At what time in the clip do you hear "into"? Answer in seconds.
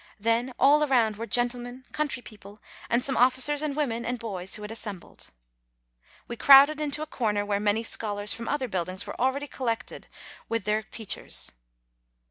6.81-7.03